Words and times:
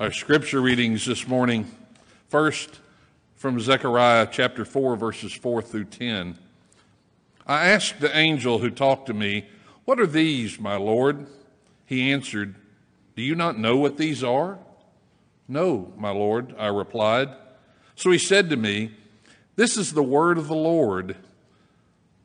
Our 0.00 0.12
scripture 0.12 0.60
readings 0.60 1.06
this 1.06 1.26
morning, 1.26 1.68
first 2.28 2.78
from 3.34 3.58
Zechariah 3.58 4.28
chapter 4.30 4.64
4, 4.64 4.94
verses 4.94 5.32
4 5.32 5.60
through 5.60 5.86
10. 5.86 6.38
I 7.48 7.66
asked 7.70 7.98
the 7.98 8.16
angel 8.16 8.60
who 8.60 8.70
talked 8.70 9.06
to 9.06 9.12
me, 9.12 9.48
What 9.86 9.98
are 9.98 10.06
these, 10.06 10.60
my 10.60 10.76
Lord? 10.76 11.26
He 11.84 12.12
answered, 12.12 12.54
Do 13.16 13.22
you 13.22 13.34
not 13.34 13.58
know 13.58 13.76
what 13.76 13.96
these 13.96 14.22
are? 14.22 14.60
No, 15.48 15.92
my 15.96 16.10
Lord, 16.10 16.54
I 16.56 16.68
replied. 16.68 17.30
So 17.96 18.12
he 18.12 18.18
said 18.18 18.50
to 18.50 18.56
me, 18.56 18.92
This 19.56 19.76
is 19.76 19.94
the 19.94 20.02
word 20.04 20.38
of 20.38 20.46
the 20.46 20.54
Lord 20.54 21.16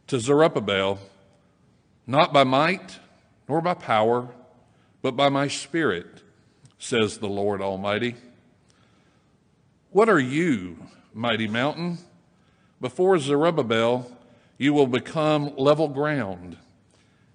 to 0.05 0.19
Zerubbabel, 0.19 0.99
not 2.05 2.31
by 2.31 2.43
might 2.43 2.99
nor 3.49 3.61
by 3.61 3.73
power, 3.73 4.27
but 5.01 5.15
by 5.15 5.29
my 5.29 5.47
spirit 5.47 6.22
says 6.83 7.17
the 7.17 7.29
Lord 7.29 7.61
Almighty. 7.61 8.13
What 9.91 10.09
are 10.09 10.19
you, 10.19 10.75
mighty 11.13 11.47
mountain? 11.47 11.97
Before 12.81 13.17
Zerubbabel, 13.17 14.11
you 14.57 14.73
will 14.73 14.87
become 14.87 15.55
level 15.55 15.87
ground. 15.87 16.57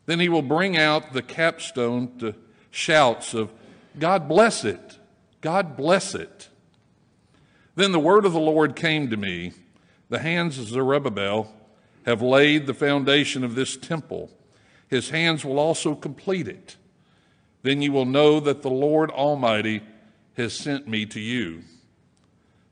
Then 0.05 0.21
he 0.21 0.29
will 0.29 0.43
bring 0.43 0.77
out 0.77 1.15
the 1.15 1.23
capstone 1.23 2.19
to 2.19 2.35
shouts 2.71 3.33
of, 3.33 3.51
God 3.99 4.29
bless 4.29 4.67
it, 4.67 4.99
God 5.41 5.79
bless 5.79 6.15
it. 6.15 6.51
Then 7.75 7.93
the 7.93 7.99
word 7.99 8.27
of 8.27 8.35
the 8.35 8.39
Lord 8.39 8.77
came 8.77 9.09
to 9.09 9.17
me 9.17 9.55
The 10.11 10.19
hands 10.19 10.59
of 10.59 10.69
Zerubbabel 10.69 11.51
have 12.05 12.21
laid 12.21 12.67
the 12.67 12.75
foundation 12.75 13.43
of 13.45 13.55
this 13.55 13.79
temple, 13.79 14.31
his 14.89 15.09
hands 15.09 15.43
will 15.43 15.59
also 15.59 15.95
complete 15.95 16.49
it. 16.49 16.77
Then 17.63 17.83
you 17.83 17.93
will 17.93 18.05
know 18.05 18.41
that 18.41 18.63
the 18.63 18.71
Lord 18.71 19.11
Almighty 19.11 19.83
has 20.37 20.53
sent 20.53 20.87
me 20.87 21.07
to 21.07 21.21
you. 21.21 21.63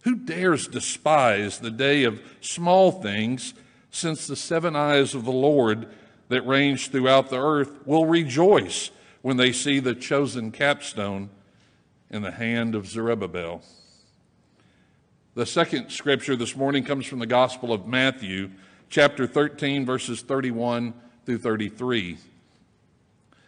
Who 0.02 0.14
dares 0.14 0.68
despise 0.68 1.58
the 1.58 1.70
day 1.70 2.04
of 2.04 2.22
small 2.40 2.92
things, 2.92 3.54
since 3.90 4.26
the 4.26 4.36
seven 4.36 4.76
eyes 4.76 5.14
of 5.14 5.24
the 5.24 5.32
Lord 5.32 5.88
that 6.28 6.46
range 6.46 6.90
throughout 6.90 7.30
the 7.30 7.42
earth 7.42 7.86
will 7.86 8.06
rejoice 8.06 8.90
when 9.22 9.36
they 9.36 9.52
see 9.52 9.80
the 9.80 9.94
chosen 9.94 10.52
capstone 10.52 11.30
in 12.10 12.22
the 12.22 12.30
hand 12.30 12.74
of 12.74 12.86
Zerubbabel? 12.86 13.62
The 15.34 15.46
second 15.46 15.90
scripture 15.90 16.36
this 16.36 16.54
morning 16.54 16.84
comes 16.84 17.06
from 17.06 17.18
the 17.18 17.26
Gospel 17.26 17.72
of 17.72 17.86
Matthew, 17.86 18.50
chapter 18.88 19.26
13, 19.26 19.84
verses 19.84 20.22
31 20.22 20.94
through 21.24 21.38
33. 21.38 22.18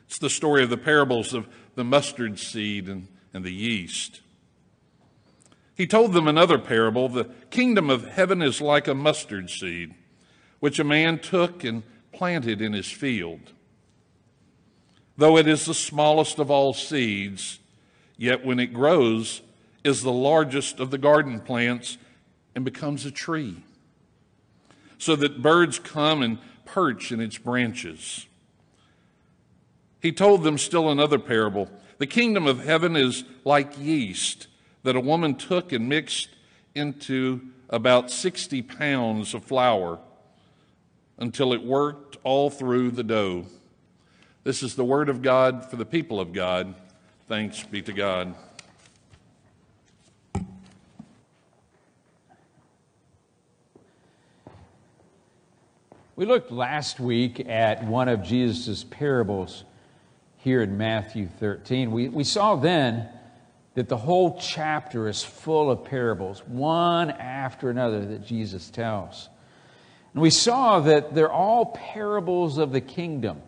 It's 0.09 0.19
the 0.19 0.31
story 0.31 0.62
of 0.62 0.70
the 0.70 0.78
parables 0.78 1.34
of 1.34 1.47
the 1.75 1.84
mustard 1.84 2.39
seed 2.39 2.89
and, 2.89 3.09
and 3.34 3.45
the 3.45 3.53
yeast. 3.53 4.23
He 5.75 5.87
told 5.87 6.15
them 6.15 6.27
another 6.27 6.59
parable 6.59 7.11
The 7.11 7.27
kingdom 7.50 7.91
of 7.91 8.06
heaven 8.06 8.41
is 8.41 8.62
like 8.62 8.89
a 8.89 8.95
mustard 8.95 9.50
seed, 9.50 9.95
which 10.61 10.78
a 10.78 10.84
man 10.84 11.19
took 11.19 11.62
and 11.62 11.83
planted 12.11 12.62
in 12.62 12.73
his 12.73 12.91
field. 12.91 13.53
Though 15.19 15.37
it 15.37 15.47
is 15.47 15.67
the 15.67 15.75
smallest 15.75 16.39
of 16.39 16.50
all 16.50 16.72
seeds, 16.72 17.59
yet 18.17 18.47
when 18.47 18.59
it 18.59 18.72
grows, 18.72 19.43
is 19.84 20.03
the 20.03 20.11
largest 20.11 20.81
of 20.81 20.91
the 20.91 20.97
garden 20.97 21.39
plants 21.39 21.98
and 22.55 22.65
becomes 22.65 23.05
a 23.05 23.11
tree, 23.11 23.62
so 24.97 25.15
that 25.17 25.43
birds 25.43 25.78
come 25.78 26.22
and 26.22 26.39
perch 26.65 27.12
in 27.12 27.20
its 27.20 27.37
branches. 27.37 28.27
He 30.01 30.13
told 30.13 30.45
them 30.45 30.59
still 30.59 30.91
another 30.91 31.19
parable. 31.19 31.69
The 31.99 32.07
kingdom 32.07 32.47
of 32.47 32.65
heaven 32.65 32.95
is 32.95 33.25
like 33.45 33.79
yeast 33.79 34.47
that 34.85 34.97
a 34.97 35.01
woman 35.01 35.35
took 35.35 35.73
and 35.73 35.89
mixed 35.89 36.29
into 36.75 37.41
about 37.69 38.11
60 38.11 38.63
pounds 38.63 39.35
of 39.35 39.45
flour 39.45 39.99
until 41.19 41.53
it 41.53 41.62
worked 41.62 42.17
all 42.22 42.49
through 42.49 42.93
the 42.93 43.03
dough. 43.03 43.47
This 44.45 44.62
is 44.62 44.77
the 44.77 44.84
word 44.84 45.09
of 45.09 45.21
God 45.21 45.69
for 45.69 45.77
the 45.77 45.84
people 45.84 46.21
of 46.21 46.33
God. 46.33 46.75
Thanks 47.27 47.62
be 47.65 47.83
to 47.83 47.93
God. 47.93 48.34
We 56.15 56.25
looked 56.25 56.51
last 56.51 56.99
week 56.99 57.47
at 57.49 57.84
one 57.84 58.09
of 58.09 58.22
Jesus' 58.22 58.84
parables 58.84 59.65
here 60.38 60.62
in 60.62 60.78
Matthew 60.78 61.28
13. 61.41 61.91
We, 61.91 62.09
we 62.09 62.25
saw 62.25 62.56
then 62.56 63.09
that 63.75 63.88
the 63.88 63.97
whole 63.97 64.38
chapter 64.41 65.09
is 65.09 65.22
full 65.22 65.71
of 65.71 65.84
parables, 65.84 66.43
one 66.47 67.10
after 67.10 67.71
another, 67.71 68.04
that 68.06 68.25
Jesus 68.25 68.71
tells. 68.71 69.28
And 70.12 70.22
we 70.22 70.31
saw 70.31 70.81
that 70.81 71.15
they're 71.15 71.31
all 71.31 71.66
parables 71.66 72.59
of 72.59 72.72
the 72.72 72.81
kingdom, 72.81 73.43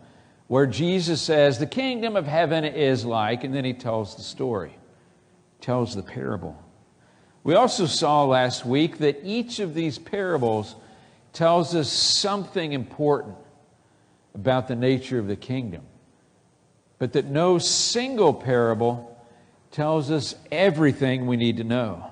where 0.47 0.67
Jesus 0.67 1.21
says, 1.21 1.59
The 1.59 1.65
kingdom 1.65 2.15
of 2.15 2.27
heaven 2.27 2.65
is 2.65 3.03
like, 3.03 3.43
and 3.43 3.53
then 3.53 3.65
he 3.65 3.73
tells 3.73 4.15
the 4.15 4.21
story, 4.21 4.75
tells 5.59 5.95
the 5.95 6.03
parable. 6.03 6.61
We 7.43 7.55
also 7.55 7.87
saw 7.87 8.25
last 8.25 8.65
week 8.65 8.99
that 8.99 9.21
each 9.23 9.59
of 9.59 9.73
these 9.73 9.97
parables 9.97 10.75
tells 11.33 11.73
us 11.73 11.91
something 11.91 12.73
important 12.73 13.35
about 14.35 14.67
the 14.67 14.75
nature 14.75 15.17
of 15.17 15.27
the 15.27 15.35
kingdom 15.35 15.81
but 17.01 17.13
that 17.13 17.25
no 17.25 17.57
single 17.57 18.31
parable 18.31 19.19
tells 19.71 20.11
us 20.11 20.35
everything 20.51 21.25
we 21.25 21.35
need 21.35 21.57
to 21.57 21.63
know. 21.63 22.05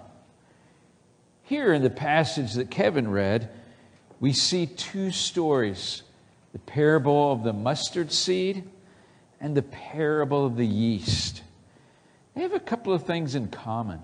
Here 1.44 1.74
in 1.74 1.84
the 1.84 1.92
passage 1.92 2.54
that 2.54 2.72
Kevin 2.72 3.08
read, 3.08 3.52
we 4.20 4.34
see 4.34 4.66
two 4.66 5.12
stories 5.12 6.02
the 6.54 6.58
parable 6.58 7.32
of 7.32 7.44
the 7.44 7.54
mustard 7.54 8.12
seed 8.12 8.68
and 9.40 9.56
the 9.56 9.62
parable 9.62 10.48
of 10.48 10.56
the 10.58 10.66
yeast. 10.66 11.44
They 12.34 12.42
have 12.42 12.56
a 12.56 12.60
couple 12.60 12.92
of 12.92 13.04
things 13.04 13.36
in 13.36 13.50
common. 13.50 14.00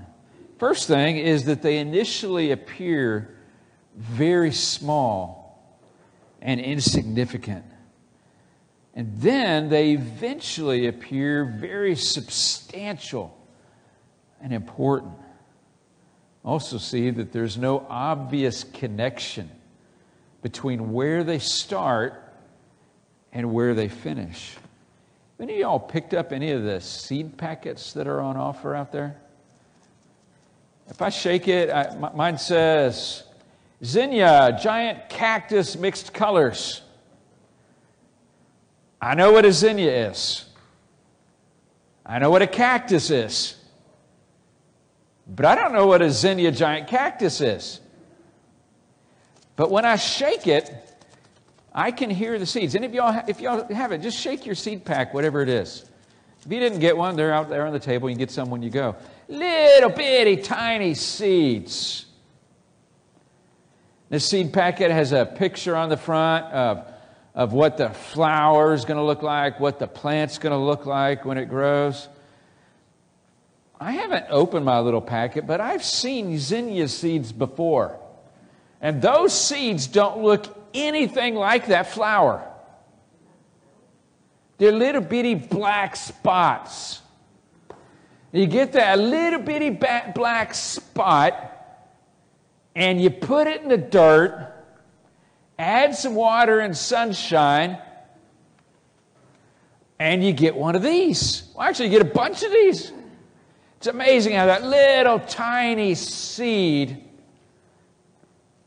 First 0.59 0.87
thing 0.87 1.17
is 1.17 1.45
that 1.45 1.63
they 1.63 1.79
initially 1.79 2.51
appear 2.51 3.35
very 3.97 4.51
small 4.51 5.67
and 6.43 6.61
insignificant. 6.61 7.65
And 8.95 9.11
then 9.19 9.67
they 9.67 9.91
eventually 9.91 10.87
appear 10.87 11.43
very 11.43 11.95
substantial 11.95 13.37
and 14.41 14.53
important. 14.53 15.13
Also, 16.45 16.77
see 16.77 17.09
that 17.09 17.33
there's 17.33 17.57
no 17.57 17.85
obvious 17.89 18.63
connection 18.63 19.49
between 20.41 20.93
where 20.93 21.23
they 21.23 21.39
start 21.39 22.21
and 23.33 23.51
where 23.51 23.73
they 23.73 23.89
finish. 23.89 24.55
Any 25.39 25.55
of 25.55 25.59
y'all 25.59 25.79
picked 25.79 26.13
up 26.13 26.31
any 26.31 26.51
of 26.51 26.63
the 26.63 26.79
seed 26.79 27.37
packets 27.37 27.91
that 27.93 28.07
are 28.07 28.21
on 28.21 28.37
offer 28.37 28.73
out 28.73 28.93
there? 28.93 29.17
If 30.87 31.01
I 31.01 31.09
shake 31.09 31.47
it, 31.47 31.69
I, 31.69 32.11
mine 32.15 32.37
says 32.37 33.23
Zinnia, 33.83 34.57
giant 34.61 35.09
cactus 35.09 35.75
mixed 35.75 36.13
colors. 36.13 36.81
I 39.05 39.13
know 39.13 39.31
what 39.31 39.45
a 39.45 39.53
zinnia 39.53 40.09
is. 40.09 40.45
I 42.03 42.17
know 42.17 42.31
what 42.31 42.41
a 42.41 42.47
cactus 42.47 43.11
is. 43.11 43.55
But 45.27 45.45
I 45.45 45.53
don't 45.53 45.73
know 45.73 45.85
what 45.85 46.01
a 46.01 46.09
zinnia 46.09 46.51
giant 46.51 46.87
cactus 46.87 47.39
is. 47.39 47.81
But 49.57 49.69
when 49.69 49.85
I 49.85 49.97
shake 49.97 50.47
it, 50.47 50.73
I 51.71 51.91
can 51.91 52.09
hear 52.09 52.39
the 52.39 52.47
seeds. 52.47 52.73
Any 52.73 52.87
of 52.87 52.95
y'all, 52.95 53.23
if 53.27 53.41
y'all 53.41 53.71
have 53.71 53.91
it, 53.91 53.99
just 53.99 54.17
shake 54.17 54.43
your 54.43 54.55
seed 54.55 54.85
pack, 54.85 55.13
whatever 55.13 55.43
it 55.43 55.49
is. 55.49 55.85
If 56.43 56.51
you 56.51 56.59
didn't 56.59 56.79
get 56.79 56.97
one, 56.97 57.15
they're 57.15 57.31
out 57.31 57.47
there 57.47 57.67
on 57.67 57.73
the 57.73 57.79
table. 57.79 58.09
You 58.09 58.15
can 58.15 58.19
get 58.19 58.31
some 58.31 58.49
when 58.49 58.63
you 58.63 58.71
go. 58.71 58.95
Little 59.27 59.91
bitty 59.91 60.37
tiny 60.37 60.95
seeds. 60.95 62.07
This 64.09 64.27
seed 64.27 64.51
packet 64.51 64.89
has 64.89 65.11
a 65.11 65.27
picture 65.27 65.75
on 65.75 65.89
the 65.89 65.97
front 65.97 66.45
of 66.45 66.91
of 67.35 67.51
what 67.51 67.77
the 67.77 67.89
flower 67.89 68.73
is 68.73 68.85
going 68.85 68.97
to 68.97 69.03
look 69.03 69.21
like, 69.21 69.59
what 69.59 69.77
the 69.77 69.87
plant's 69.87 70.37
going 70.37 70.51
to 70.51 70.57
look 70.57 70.85
like 70.85 71.25
when 71.25 71.37
it 71.37 71.45
grows. 71.45 72.07
I 73.79 73.91
haven't 73.91 74.27
opened 74.29 74.63
my 74.63 74.79
little 74.79 75.01
packet, 75.01 75.45
but 75.45 75.59
I've 75.59 75.83
seen 75.83 76.39
zinnia 76.39 76.87
seeds 76.87 77.33
before. 77.33 77.99
And 78.79 79.01
those 79.01 79.33
seeds 79.39 79.87
don't 79.87 80.23
look 80.23 80.47
anything 80.73 81.35
like 81.35 81.67
that 81.67 81.87
flower. 81.91 82.49
They're 84.57 84.71
little 84.71 85.01
bitty 85.01 85.35
black 85.35 85.97
spots. 85.97 87.01
You 88.31 88.47
get 88.47 88.73
that 88.73 88.97
little 88.97 89.41
bitty 89.41 89.71
black 89.71 90.53
spot, 90.53 91.51
and 92.75 93.01
you 93.01 93.09
put 93.09 93.47
it 93.47 93.61
in 93.61 93.67
the 93.67 93.77
dirt 93.77 94.54
add 95.57 95.95
some 95.95 96.15
water 96.15 96.59
and 96.59 96.75
sunshine, 96.75 97.77
and 99.99 100.23
you 100.23 100.33
get 100.33 100.55
one 100.55 100.75
of 100.75 100.83
these. 100.83 101.49
Well, 101.55 101.67
actually, 101.67 101.85
you 101.85 101.99
get 101.99 102.01
a 102.01 102.13
bunch 102.13 102.43
of 102.43 102.51
these. 102.51 102.91
It's 103.77 103.87
amazing 103.87 104.33
how 104.33 104.47
that 104.47 104.63
little 104.63 105.19
tiny 105.19 105.95
seed 105.95 107.03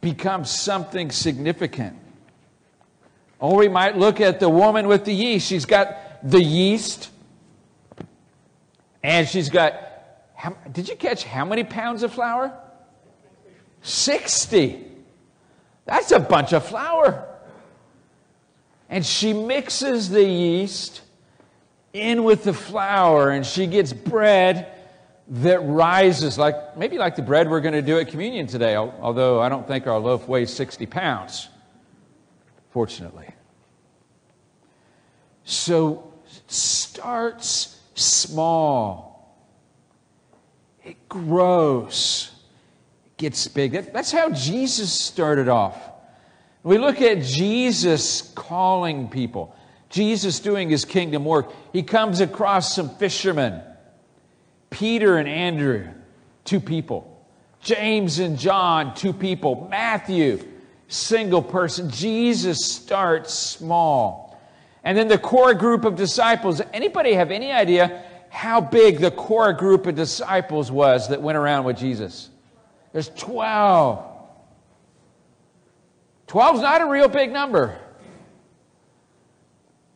becomes 0.00 0.50
something 0.50 1.10
significant. 1.10 1.96
Or 3.40 3.56
we 3.56 3.68
might 3.68 3.96
look 3.96 4.20
at 4.20 4.40
the 4.40 4.48
woman 4.48 4.88
with 4.88 5.04
the 5.04 5.12
yeast. 5.12 5.48
She's 5.48 5.64
got 5.64 5.96
the 6.22 6.42
yeast, 6.42 7.10
and 9.02 9.28
she's 9.28 9.48
got, 9.48 9.74
how, 10.34 10.56
did 10.72 10.88
you 10.88 10.96
catch 10.96 11.24
how 11.24 11.44
many 11.44 11.64
pounds 11.64 12.02
of 12.02 12.12
flour? 12.12 12.52
60. 13.82 14.84
That's 15.88 16.12
a 16.12 16.20
bunch 16.20 16.52
of 16.52 16.66
flour. 16.66 17.26
And 18.90 19.04
she 19.04 19.32
mixes 19.32 20.10
the 20.10 20.22
yeast 20.22 21.00
in 21.94 22.24
with 22.24 22.44
the 22.44 22.52
flour, 22.52 23.30
and 23.30 23.44
she 23.44 23.66
gets 23.66 23.94
bread 23.94 24.70
that 25.28 25.60
rises, 25.60 26.38
like 26.38 26.76
maybe 26.76 26.98
like 26.98 27.16
the 27.16 27.22
bread 27.22 27.50
we're 27.50 27.60
going 27.60 27.74
to 27.74 27.82
do 27.82 27.98
at 27.98 28.08
communion 28.08 28.46
today, 28.46 28.76
although 28.76 29.40
I 29.40 29.48
don't 29.48 29.66
think 29.66 29.86
our 29.86 29.98
loaf 29.98 30.28
weighs 30.28 30.52
60 30.52 30.84
pounds, 30.86 31.48
fortunately. 32.70 33.28
So 35.44 36.12
starts 36.46 37.80
small, 37.94 39.38
it 40.84 41.08
grows, 41.08 42.30
gets 43.18 43.46
big. 43.48 43.72
that's 43.72 44.12
how 44.12 44.30
Jesus 44.30 44.92
started 44.92 45.48
off. 45.48 45.76
We 46.62 46.78
look 46.78 47.02
at 47.02 47.22
Jesus 47.22 48.22
calling 48.34 49.08
people, 49.08 49.54
Jesus 49.90 50.40
doing 50.40 50.70
his 50.70 50.84
kingdom 50.84 51.24
work. 51.24 51.52
He 51.72 51.82
comes 51.82 52.20
across 52.20 52.74
some 52.74 52.90
fishermen 52.96 53.62
Peter 54.70 55.16
and 55.16 55.28
Andrew, 55.28 55.88
two 56.44 56.60
people. 56.60 57.14
James 57.60 58.18
and 58.18 58.38
John, 58.38 58.94
two 58.94 59.12
people. 59.12 59.66
Matthew, 59.70 60.46
single 60.88 61.42
person. 61.42 61.90
Jesus 61.90 62.64
starts 62.64 63.34
small. 63.34 64.38
And 64.84 64.96
then 64.96 65.08
the 65.08 65.18
core 65.18 65.54
group 65.54 65.84
of 65.84 65.96
disciples. 65.96 66.60
Anybody 66.72 67.14
have 67.14 67.30
any 67.30 67.50
idea 67.50 68.04
how 68.30 68.60
big 68.60 68.98
the 68.98 69.10
core 69.10 69.52
group 69.52 69.86
of 69.86 69.94
disciples 69.94 70.70
was 70.70 71.08
that 71.08 71.22
went 71.22 71.38
around 71.38 71.64
with 71.64 71.78
Jesus? 71.78 72.28
There's 72.98 73.10
12. 73.10 74.04
12 76.26 76.56
is 76.56 76.62
not 76.62 76.80
a 76.80 76.86
real 76.86 77.06
big 77.06 77.30
number. 77.30 77.78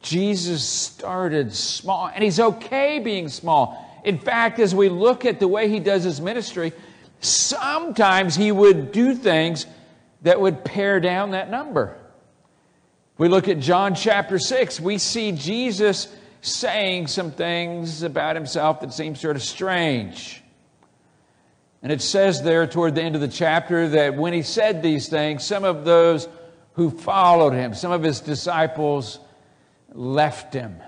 Jesus 0.02 0.62
started 0.62 1.52
small, 1.52 2.06
and 2.06 2.22
he's 2.22 2.38
okay 2.38 3.00
being 3.00 3.28
small. 3.28 4.00
In 4.04 4.20
fact, 4.20 4.60
as 4.60 4.72
we 4.72 4.88
look 4.88 5.24
at 5.24 5.40
the 5.40 5.48
way 5.48 5.68
he 5.68 5.80
does 5.80 6.04
his 6.04 6.20
ministry, 6.20 6.72
sometimes 7.18 8.36
he 8.36 8.52
would 8.52 8.92
do 8.92 9.16
things 9.16 9.66
that 10.20 10.40
would 10.40 10.64
pare 10.64 11.00
down 11.00 11.32
that 11.32 11.50
number. 11.50 11.96
We 13.18 13.26
look 13.26 13.48
at 13.48 13.58
John 13.58 13.96
chapter 13.96 14.38
6, 14.38 14.78
we 14.78 14.98
see 14.98 15.32
Jesus 15.32 16.06
saying 16.40 17.08
some 17.08 17.32
things 17.32 18.04
about 18.04 18.36
himself 18.36 18.80
that 18.82 18.92
seem 18.94 19.16
sort 19.16 19.34
of 19.34 19.42
strange. 19.42 20.41
And 21.82 21.90
it 21.90 22.00
says 22.00 22.42
there 22.42 22.66
toward 22.66 22.94
the 22.94 23.02
end 23.02 23.16
of 23.16 23.20
the 23.20 23.28
chapter 23.28 23.88
that 23.88 24.16
when 24.16 24.32
he 24.32 24.42
said 24.42 24.82
these 24.82 25.08
things, 25.08 25.44
some 25.44 25.64
of 25.64 25.84
those 25.84 26.28
who 26.74 26.90
followed 26.90 27.52
him, 27.52 27.74
some 27.74 27.90
of 27.90 28.02
his 28.02 28.20
disciples, 28.20 29.18
left 29.92 30.54
him. 30.54 30.80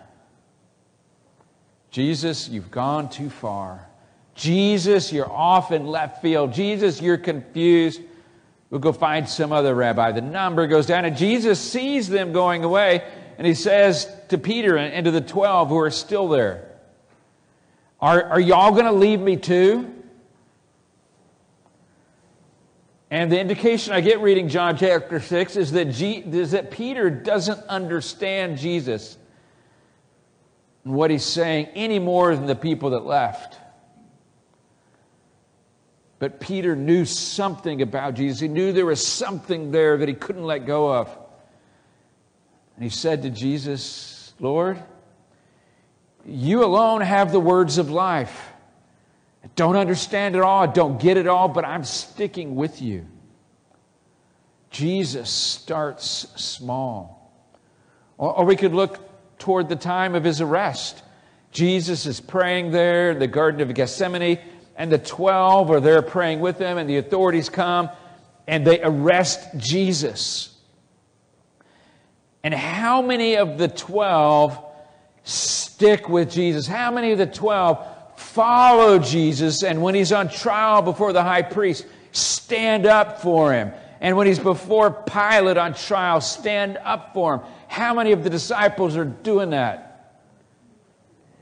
Jesus, 1.90 2.48
you've 2.48 2.70
gone 2.70 3.08
too 3.08 3.28
far. 3.28 3.86
Jesus, 4.34 5.12
you're 5.12 5.30
off 5.30 5.72
in 5.72 5.86
left 5.86 6.22
field. 6.22 6.52
Jesus, 6.52 7.00
you're 7.02 7.18
confused. 7.18 8.00
We'll 8.70 8.80
go 8.80 8.92
find 8.92 9.28
some 9.28 9.52
other 9.52 9.74
rabbi. 9.74 10.12
The 10.12 10.20
number 10.20 10.66
goes 10.66 10.86
down, 10.86 11.04
and 11.04 11.16
Jesus 11.16 11.60
sees 11.60 12.08
them 12.08 12.32
going 12.32 12.64
away, 12.64 13.04
and 13.38 13.46
he 13.46 13.54
says 13.54 14.08
to 14.28 14.38
Peter 14.38 14.76
and 14.76 15.04
to 15.04 15.10
the 15.10 15.20
12 15.20 15.68
who 15.68 15.78
are 15.78 15.90
still 15.90 16.28
there, 16.28 16.68
Are, 18.00 18.22
are 18.24 18.40
y'all 18.40 18.72
going 18.72 18.86
to 18.86 18.92
leave 18.92 19.20
me 19.20 19.36
too? 19.36 19.92
And 23.14 23.30
the 23.30 23.38
indication 23.38 23.92
I 23.92 24.00
get 24.00 24.18
reading 24.18 24.48
John 24.48 24.76
chapter 24.76 25.20
6 25.20 25.54
is 25.54 25.70
that, 25.70 25.84
G, 25.84 26.14
is 26.16 26.50
that 26.50 26.72
Peter 26.72 27.10
doesn't 27.10 27.60
understand 27.68 28.58
Jesus 28.58 29.16
and 30.82 30.94
what 30.94 31.12
he's 31.12 31.24
saying 31.24 31.66
any 31.76 32.00
more 32.00 32.34
than 32.34 32.46
the 32.46 32.56
people 32.56 32.90
that 32.90 33.06
left. 33.06 33.56
But 36.18 36.40
Peter 36.40 36.74
knew 36.74 37.04
something 37.04 37.82
about 37.82 38.14
Jesus. 38.14 38.40
He 38.40 38.48
knew 38.48 38.72
there 38.72 38.84
was 38.84 39.06
something 39.06 39.70
there 39.70 39.96
that 39.96 40.08
he 40.08 40.14
couldn't 40.14 40.42
let 40.42 40.66
go 40.66 40.92
of. 40.92 41.06
And 42.74 42.82
he 42.82 42.90
said 42.90 43.22
to 43.22 43.30
Jesus, 43.30 44.34
Lord, 44.40 44.82
you 46.26 46.64
alone 46.64 47.00
have 47.00 47.30
the 47.30 47.38
words 47.38 47.78
of 47.78 47.92
life. 47.92 48.53
I 49.44 49.48
don't 49.56 49.76
understand 49.76 50.34
it 50.34 50.42
all, 50.42 50.62
I 50.62 50.66
don't 50.66 50.98
get 50.98 51.16
it 51.16 51.26
all, 51.26 51.48
but 51.48 51.64
I'm 51.64 51.84
sticking 51.84 52.56
with 52.56 52.80
you. 52.80 53.06
Jesus 54.70 55.30
starts 55.30 56.26
small. 56.34 57.32
Or, 58.18 58.38
or 58.38 58.44
we 58.44 58.56
could 58.56 58.74
look 58.74 58.98
toward 59.38 59.68
the 59.68 59.76
time 59.76 60.14
of 60.14 60.24
his 60.24 60.40
arrest. 60.40 61.02
Jesus 61.52 62.06
is 62.06 62.20
praying 62.20 62.72
there 62.72 63.12
in 63.12 63.18
the 63.18 63.26
Garden 63.28 63.60
of 63.60 63.72
Gethsemane, 63.74 64.40
and 64.76 64.90
the 64.90 64.98
12 64.98 65.70
are 65.70 65.80
there 65.80 66.02
praying 66.02 66.40
with 66.40 66.58
him, 66.58 66.78
and 66.78 66.88
the 66.88 66.96
authorities 66.96 67.48
come 67.48 67.90
and 68.46 68.66
they 68.66 68.80
arrest 68.82 69.56
Jesus. 69.56 70.50
And 72.42 72.52
how 72.52 73.00
many 73.00 73.36
of 73.36 73.56
the 73.56 73.68
12 73.68 74.58
stick 75.22 76.08
with 76.08 76.30
Jesus? 76.30 76.66
How 76.66 76.90
many 76.90 77.12
of 77.12 77.18
the 77.18 77.26
12 77.26 77.86
follow 78.34 78.98
Jesus, 78.98 79.62
and 79.62 79.80
when 79.80 79.94
he's 79.94 80.10
on 80.10 80.28
trial 80.28 80.82
before 80.82 81.12
the 81.12 81.22
high 81.22 81.42
priest, 81.42 81.86
stand 82.10 82.84
up 82.84 83.20
for 83.22 83.52
him? 83.52 83.72
And 84.00 84.16
when 84.16 84.26
he's 84.26 84.40
before 84.40 84.90
Pilate 84.90 85.56
on 85.56 85.74
trial, 85.74 86.20
stand 86.20 86.76
up 86.82 87.14
for 87.14 87.36
him. 87.36 87.40
How 87.68 87.94
many 87.94 88.10
of 88.10 88.24
the 88.24 88.30
disciples 88.30 88.96
are 88.96 89.04
doing 89.04 89.50
that? 89.50 90.20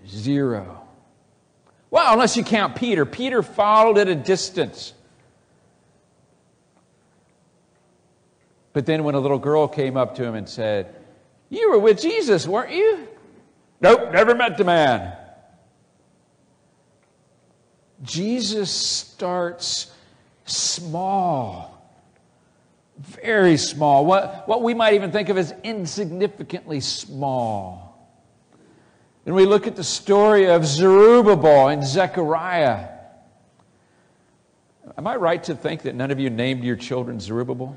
Zero. 0.06 0.86
Well, 1.90 2.12
unless 2.12 2.36
you 2.36 2.44
count 2.44 2.76
Peter. 2.76 3.06
Peter 3.06 3.42
followed 3.42 3.96
at 3.96 4.08
a 4.08 4.14
distance. 4.14 4.92
But 8.74 8.84
then 8.84 9.02
when 9.04 9.14
a 9.14 9.20
little 9.20 9.38
girl 9.38 9.66
came 9.66 9.96
up 9.96 10.16
to 10.16 10.24
him 10.24 10.34
and 10.34 10.48
said, 10.48 10.94
You 11.48 11.70
were 11.70 11.78
with 11.78 12.00
Jesus, 12.00 12.46
weren't 12.46 12.72
you? 12.72 13.08
Nope, 13.80 14.12
never 14.12 14.34
met 14.34 14.58
the 14.58 14.64
man. 14.64 15.16
Jesus 18.02 18.70
starts 18.70 19.92
small 20.44 21.72
very 23.02 23.56
small, 23.56 24.04
what, 24.06 24.46
what 24.46 24.62
we 24.62 24.74
might 24.74 24.94
even 24.94 25.10
think 25.10 25.28
of 25.28 25.36
as 25.36 25.52
insignificantly 25.64 26.80
small. 26.80 27.88
And 29.24 29.34
we 29.34 29.46
look 29.46 29.66
at 29.66 29.76
the 29.76 29.84
story 29.84 30.46
of 30.46 30.66
Zerubbabel 30.66 31.68
and 31.68 31.84
Zechariah. 31.84 32.88
Am 34.98 35.06
I 35.06 35.16
right 35.16 35.42
to 35.44 35.54
think 35.54 35.82
that 35.82 35.94
none 35.94 36.10
of 36.10 36.18
you 36.18 36.28
named 36.28 36.64
your 36.64 36.76
children 36.76 37.20
Zerubbabel? 37.20 37.76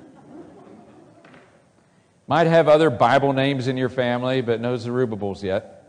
Might 2.27 2.47
have 2.47 2.67
other 2.67 2.89
Bible 2.89 3.33
names 3.33 3.67
in 3.67 3.77
your 3.77 3.89
family, 3.89 4.41
but 4.41 4.59
no 4.59 4.77
Zerubbabels 4.77 5.43
yet. 5.43 5.83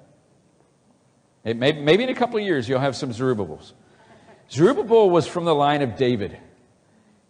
May, 1.44 1.72
maybe 1.72 2.02
in 2.02 2.10
a 2.10 2.14
couple 2.14 2.38
of 2.38 2.44
years 2.44 2.68
you'll 2.68 2.80
have 2.80 2.96
some 2.96 3.12
Zerubbabels. 3.12 3.72
Zerubbabel 4.50 5.10
was 5.10 5.26
from 5.26 5.44
the 5.44 5.54
line 5.54 5.82
of 5.82 5.96
David. 5.96 6.38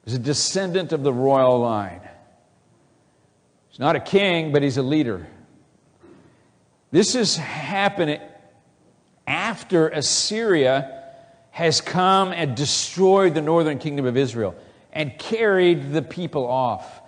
He's 0.05 0.15
a 0.15 0.19
descendant 0.19 0.93
of 0.93 1.03
the 1.03 1.13
royal 1.13 1.59
line. 1.59 2.03
He's 3.69 3.81
not 3.81 3.97
a 3.97 4.01
king, 4.01 4.53
but 4.53 4.63
he's 4.63 4.77
a 4.77 4.83
leader. 4.83 5.27
This 6.91 7.15
is 7.15 7.37
happening 7.37 8.21
after 9.27 9.89
Assyria 9.89 11.05
has 11.51 11.81
come 11.81 12.33
and 12.33 12.57
destroyed 12.57 13.35
the 13.35 13.43
northern 13.43 13.79
kingdom 13.79 14.07
of 14.07 14.17
Israel 14.17 14.55
and 14.93 15.19
carried 15.19 15.93
the 15.93 16.03
people 16.03 16.47
off. 16.47 17.01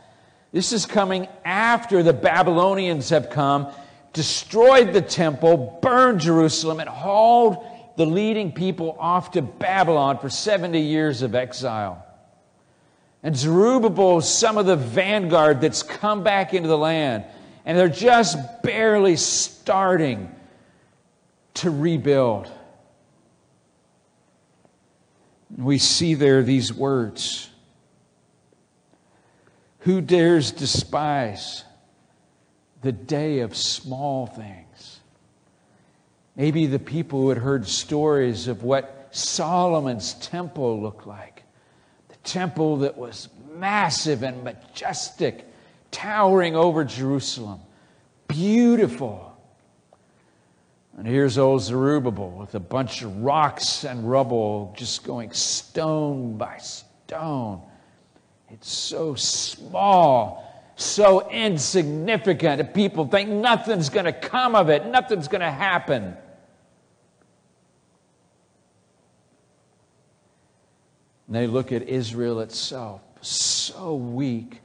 This 0.53 0.73
is 0.73 0.87
coming 0.87 1.29
after 1.45 2.03
the 2.03 2.13
Babylonians 2.13 3.11
have 3.11 3.31
come, 3.31 3.69
destroyed 4.13 4.93
the 4.93 5.03
temple, 5.03 5.79
burned 5.83 6.21
Jerusalem, 6.21 6.81
and 6.81 6.89
hauled 6.89 7.65
the 7.99 8.07
leading 8.07 8.53
people 8.53 8.97
off 9.01 9.33
to 9.33 9.43
Babylon 9.43 10.19
for 10.19 10.31
70 10.31 10.81
years 10.81 11.23
of 11.23 11.35
exile. 11.35 12.07
And 13.25 13.37
Zerubbabel 13.37 14.19
is 14.19 14.29
some 14.29 14.57
of 14.57 14.67
the 14.67 14.77
vanguard 14.77 15.61
that's 15.61 15.83
come 15.83 16.23
back 16.23 16.55
into 16.55 16.69
the 16.69 16.79
land. 16.79 17.25
And 17.65 17.77
they're 17.77 17.89
just 17.89 18.39
barely 18.63 19.17
starting 19.17 20.33
to 21.55 21.71
rebuild. 21.73 22.49
We 25.57 25.79
see 25.79 26.15
there 26.15 26.45
these 26.45 26.73
words 26.73 27.51
Who 29.81 30.01
dares 30.01 30.53
despise 30.53 31.65
the 32.81 32.93
day 32.93 33.41
of 33.41 33.57
small 33.57 34.29
things? 34.29 35.01
Maybe 36.39 36.67
the 36.67 36.79
people 36.79 37.23
who 37.23 37.29
had 37.31 37.39
heard 37.39 37.67
stories 37.67 38.47
of 38.47 38.63
what 38.63 39.09
Solomon's 39.11 40.15
temple 40.15 40.81
looked 40.81 41.07
like 41.07 41.43
the 42.09 42.17
temple 42.19 42.79
that 42.79 42.97
was 42.97 43.29
massive 43.57 44.23
and 44.23 44.45
majestic, 44.45 45.45
towering 45.91 46.55
over 46.55 46.85
Jerusalem, 46.85 47.61
beautiful. 48.29 49.37
And 50.97 51.09
here's 51.09 51.39
old 51.39 51.63
Zerubbabel 51.63 52.31
with 52.31 52.55
a 52.55 52.61
bunch 52.61 53.03
of 53.03 53.17
rocks 53.17 53.85
and 53.85 54.09
rubble 54.09 54.75
just 54.77 55.03
going 55.05 55.33
stone 55.33 56.37
by 56.37 56.59
stone. 56.59 57.63
It's 58.49 58.71
so 58.71 59.17
small, 59.17 60.73
so 60.77 61.29
insignificant 61.31 62.73
people 62.75 63.09
think 63.09 63.29
nothing's 63.29 63.91
going 63.91 64.07
to 64.07 64.13
come 64.13 64.55
of 64.55 64.71
it, 64.71 64.87
nothing's 64.87 65.27
going 65.27 65.41
to 65.41 65.51
happen. 65.51 66.17
And 71.29 71.37
they 71.37 71.47
look 71.47 71.73
at 71.73 71.83
Israel 71.83 72.41
itself, 72.41 73.03
so 73.21 73.95
weak, 73.95 74.63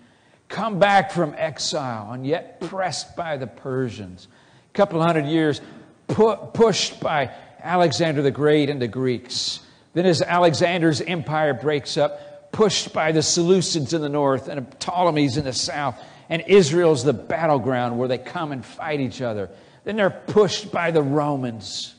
come 0.48 0.80
back 0.80 1.12
from 1.12 1.36
exile, 1.38 2.14
and 2.14 2.26
yet 2.26 2.62
pressed 2.62 3.18
by 3.18 3.36
the 3.36 3.48
Persians. 3.48 4.30
A 4.72 4.74
couple 4.74 5.02
hundred 5.02 5.26
years 5.26 5.60
pu- 6.08 6.38
pushed 6.54 7.02
by 7.02 7.32
Alexander 7.62 8.22
the 8.22 8.32
Great 8.32 8.70
and 8.70 8.82
the 8.82 8.88
Greeks. 8.88 9.60
Then, 9.94 10.06
as 10.06 10.22
Alexander's 10.22 11.02
empire 11.02 11.54
breaks 11.54 11.98
up, 11.98 12.52
pushed 12.54 12.94
by 12.94 13.12
the 13.12 13.20
Seleucids 13.20 13.94
in 13.94 14.02
the 14.02 14.10
north 14.10 14.48
and 14.48 14.66
Ptolemies 14.80 15.36
in 15.36 15.44
the 15.44 15.54
south, 15.54 16.02
and 16.30 16.44
Israel's 16.48 17.04
the 17.04 17.14
battleground 17.14 18.00
where 18.00 18.08
they 18.08 18.18
come 18.18 18.54
and 18.54 18.66
fight 18.66 19.02
each 19.02 19.22
other. 19.22 19.50
Then 19.84 19.98
they're 19.98 20.10
pushed 20.10 20.72
by 20.72 20.92
the 20.92 21.02
Romans. 21.02 21.94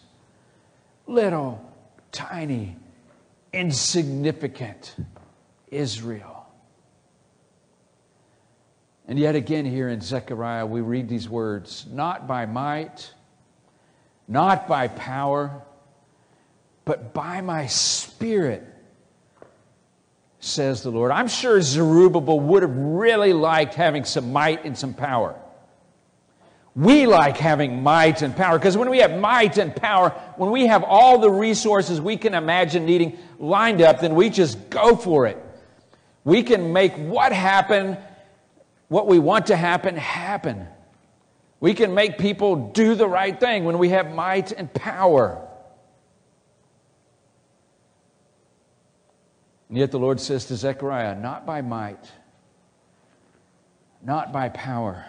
Little, 1.06 1.62
tiny, 2.12 2.76
insignificant 3.54 4.94
Israel. 5.68 6.46
And 9.06 9.18
yet 9.18 9.34
again, 9.37 9.64
here 9.64 9.88
in 9.88 10.00
Zechariah, 10.00 10.66
we 10.66 10.80
read 10.80 11.08
these 11.08 11.28
words 11.28 11.87
not 11.90 12.26
by 12.26 12.46
might, 12.46 13.12
not 14.26 14.66
by 14.66 14.88
power, 14.88 15.62
but 16.84 17.12
by 17.12 17.40
my 17.40 17.66
spirit, 17.66 18.64
says 20.40 20.82
the 20.82 20.90
Lord. 20.90 21.11
I'm 21.11 21.28
sure 21.28 21.61
Zerubbabel 21.61 22.40
would 22.40 22.62
have 22.62 22.76
really 22.76 23.32
liked 23.32 23.75
having 23.75 24.04
some 24.04 24.32
might 24.32 24.64
and 24.64 24.76
some 24.76 24.94
power. 24.94 25.38
We 26.76 27.07
like 27.07 27.37
having 27.37 27.83
might 27.83 28.23
and 28.23 28.35
power 28.35 28.59
because 28.59 28.76
when 28.76 28.90
we 28.90 28.99
have 28.99 29.16
might 29.19 29.59
and 29.59 29.75
power, 29.75 30.11
when 30.37 30.50
we 30.50 30.66
have 30.66 30.83
all 30.83 31.19
the 31.19 31.31
resources 31.31 32.00
we 32.00 32.16
can 32.16 32.35
imagine 32.35 32.85
needing 32.85 33.16
lined 33.38 33.81
up, 33.81 34.00
then 34.00 34.16
we 34.16 34.28
just 34.28 34.71
go 34.71 34.97
for 34.97 35.26
it. 35.26 35.38
We 36.25 36.43
can 36.43 36.73
make 36.73 36.95
what 36.97 37.33
happen, 37.33 37.97
what 38.88 39.07
we 39.07 39.21
want 39.21 39.47
to 39.47 39.57
happen, 39.57 39.97
happen. 39.97 40.66
We 41.61 41.75
can 41.75 41.95
make 41.95 42.19
people 42.19 42.73
do 42.73 42.97
the 42.97 43.07
right 43.07 43.38
thing 43.38 43.64
when 43.64 43.78
we 43.78 43.90
have 43.90 44.12
might 44.12 44.50
and 44.50 44.73
power. 44.73 45.47
And 49.69 49.78
yet 49.78 49.93
the 49.93 49.99
Lord 49.99 50.21
says 50.21 50.47
to 50.47 50.57
Zechariah, 50.57 51.14
not 51.14 51.47
by 51.47 51.62
might, 51.62 52.11
not 54.02 54.33
by 54.33 54.49
power, 54.49 55.07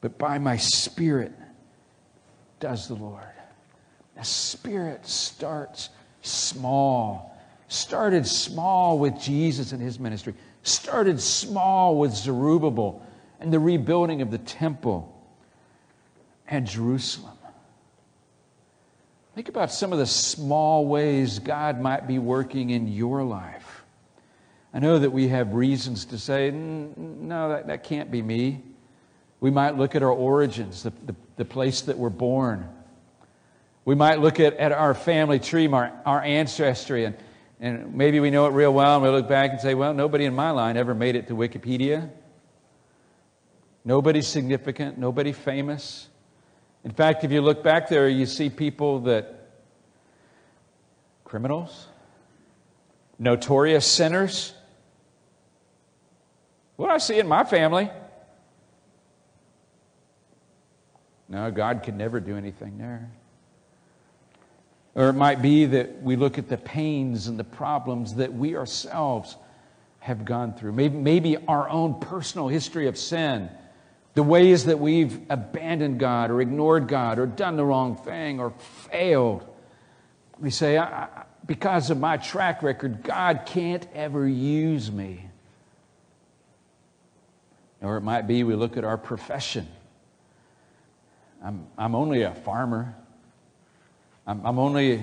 but 0.00 0.18
by 0.18 0.38
my 0.38 0.56
spirit, 0.56 1.32
does 2.60 2.88
the 2.88 2.94
Lord. 2.94 3.22
The 4.16 4.24
spirit 4.24 5.06
starts 5.06 5.88
small. 6.22 7.38
Started 7.68 8.26
small 8.26 8.98
with 8.98 9.18
Jesus 9.20 9.72
and 9.72 9.80
his 9.80 9.98
ministry. 9.98 10.34
Started 10.62 11.20
small 11.20 11.96
with 11.96 12.12
Zerubbabel 12.12 13.04
and 13.40 13.52
the 13.52 13.58
rebuilding 13.58 14.20
of 14.22 14.30
the 14.30 14.38
temple 14.38 15.16
and 16.46 16.66
Jerusalem. 16.66 17.36
Think 19.34 19.48
about 19.48 19.72
some 19.72 19.92
of 19.92 19.98
the 19.98 20.06
small 20.06 20.86
ways 20.86 21.38
God 21.38 21.80
might 21.80 22.06
be 22.06 22.18
working 22.18 22.70
in 22.70 22.88
your 22.88 23.22
life. 23.22 23.84
I 24.74 24.80
know 24.80 24.98
that 24.98 25.10
we 25.10 25.28
have 25.28 25.54
reasons 25.54 26.04
to 26.06 26.18
say, 26.18 26.50
no, 26.50 27.48
that, 27.50 27.68
that 27.68 27.84
can't 27.84 28.10
be 28.10 28.22
me. 28.22 28.62
We 29.40 29.50
might 29.50 29.76
look 29.76 29.94
at 29.94 30.02
our 30.02 30.12
origins, 30.12 30.82
the, 30.82 30.92
the, 31.06 31.14
the 31.36 31.44
place 31.44 31.82
that 31.82 31.96
we're 31.96 32.10
born. 32.10 32.68
We 33.84 33.94
might 33.94 34.20
look 34.20 34.38
at, 34.38 34.54
at 34.58 34.72
our 34.72 34.94
family 34.94 35.38
tree, 35.38 35.66
our, 35.66 35.92
our 36.04 36.22
ancestry, 36.22 37.06
and, 37.06 37.16
and 37.58 37.94
maybe 37.94 38.20
we 38.20 38.30
know 38.30 38.46
it 38.46 38.50
real 38.50 38.72
well, 38.72 38.96
and 38.96 39.02
we 39.02 39.08
look 39.10 39.28
back 39.28 39.50
and 39.52 39.60
say, 39.60 39.74
well, 39.74 39.94
nobody 39.94 40.26
in 40.26 40.34
my 40.34 40.50
line 40.50 40.76
ever 40.76 40.94
made 40.94 41.16
it 41.16 41.28
to 41.28 41.34
Wikipedia. 41.34 42.10
Nobody 43.84 44.20
significant, 44.20 44.98
nobody 44.98 45.32
famous. 45.32 46.08
In 46.84 46.90
fact, 46.90 47.24
if 47.24 47.32
you 47.32 47.40
look 47.40 47.62
back 47.62 47.88
there, 47.88 48.08
you 48.08 48.26
see 48.26 48.50
people 48.50 49.00
that, 49.00 49.48
criminals, 51.24 51.86
notorious 53.18 53.86
sinners. 53.86 54.52
What 56.76 56.90
I 56.90 56.98
see 56.98 57.18
in 57.18 57.28
my 57.28 57.44
family. 57.44 57.90
No, 61.30 61.50
God 61.50 61.82
could 61.84 61.96
never 61.96 62.20
do 62.20 62.36
anything 62.36 62.76
there. 62.76 63.10
Or 64.94 65.08
it 65.08 65.14
might 65.14 65.40
be 65.40 65.66
that 65.66 66.02
we 66.02 66.16
look 66.16 66.36
at 66.36 66.48
the 66.48 66.56
pains 66.58 67.28
and 67.28 67.38
the 67.38 67.44
problems 67.44 68.16
that 68.16 68.34
we 68.34 68.56
ourselves 68.56 69.36
have 70.00 70.24
gone 70.24 70.54
through. 70.54 70.72
Maybe, 70.72 70.98
maybe 70.98 71.36
our 71.46 71.68
own 71.68 72.00
personal 72.00 72.48
history 72.48 72.88
of 72.88 72.98
sin 72.98 73.48
the 74.14 74.22
ways 74.22 74.64
that 74.64 74.78
we've 74.78 75.20
abandoned 75.30 76.00
God 76.00 76.30
or 76.30 76.40
ignored 76.40 76.88
God 76.88 77.18
or 77.18 77.26
done 77.26 77.56
the 77.56 77.64
wrong 77.64 77.96
thing 77.96 78.40
or 78.40 78.50
failed. 78.90 79.46
We 80.38 80.50
say, 80.50 80.78
I, 80.78 81.24
because 81.46 81.90
of 81.90 81.98
my 81.98 82.16
track 82.16 82.62
record, 82.62 83.02
God 83.02 83.42
can't 83.46 83.86
ever 83.94 84.26
use 84.26 84.90
me. 84.90 85.26
Or 87.80 87.96
it 87.96 88.02
might 88.02 88.26
be 88.26 88.42
we 88.42 88.54
look 88.54 88.76
at 88.76 88.84
our 88.84 88.98
profession. 88.98 89.68
I'm, 91.42 91.66
I'm 91.78 91.94
only 91.94 92.22
a 92.22 92.34
farmer. 92.34 92.94
I'm, 94.26 94.44
I'm 94.44 94.58
only 94.58 95.02